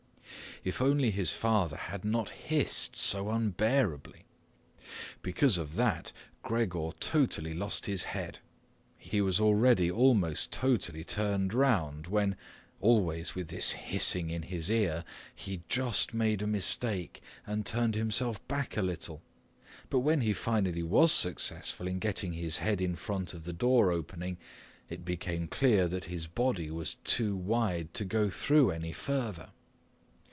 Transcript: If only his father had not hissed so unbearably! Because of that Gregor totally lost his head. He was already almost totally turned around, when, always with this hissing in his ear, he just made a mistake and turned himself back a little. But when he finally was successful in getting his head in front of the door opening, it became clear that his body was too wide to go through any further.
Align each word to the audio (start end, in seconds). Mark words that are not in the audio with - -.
If 0.63 0.79
only 0.79 1.09
his 1.09 1.31
father 1.31 1.75
had 1.75 2.05
not 2.05 2.29
hissed 2.29 2.95
so 2.95 3.29
unbearably! 3.31 4.25
Because 5.23 5.57
of 5.57 5.73
that 5.77 6.11
Gregor 6.43 6.91
totally 6.99 7.55
lost 7.55 7.87
his 7.87 8.03
head. 8.03 8.37
He 8.99 9.21
was 9.21 9.39
already 9.39 9.89
almost 9.89 10.51
totally 10.51 11.03
turned 11.03 11.55
around, 11.55 12.05
when, 12.05 12.35
always 12.79 13.33
with 13.33 13.47
this 13.47 13.71
hissing 13.71 14.29
in 14.29 14.43
his 14.43 14.69
ear, 14.69 15.03
he 15.33 15.63
just 15.67 16.13
made 16.13 16.43
a 16.43 16.47
mistake 16.47 17.23
and 17.47 17.65
turned 17.65 17.95
himself 17.95 18.47
back 18.47 18.77
a 18.77 18.83
little. 18.83 19.23
But 19.89 20.01
when 20.01 20.21
he 20.21 20.31
finally 20.31 20.83
was 20.83 21.11
successful 21.11 21.87
in 21.87 21.97
getting 21.97 22.33
his 22.33 22.57
head 22.57 22.79
in 22.79 22.95
front 22.95 23.33
of 23.33 23.45
the 23.45 23.53
door 23.53 23.89
opening, 23.91 24.37
it 24.91 25.03
became 25.03 25.47
clear 25.47 25.87
that 25.87 26.03
his 26.03 26.27
body 26.27 26.69
was 26.69 26.97
too 27.03 27.35
wide 27.35 27.95
to 27.95 28.05
go 28.05 28.29
through 28.29 28.69
any 28.69 28.91
further. 28.91 29.49